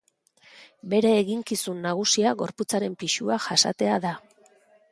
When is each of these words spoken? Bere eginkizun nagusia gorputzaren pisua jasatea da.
Bere 0.93 1.11
eginkizun 1.17 1.83
nagusia 1.85 2.31
gorputzaren 2.41 2.95
pisua 3.05 3.39
jasatea 3.49 4.03
da. 4.07 4.15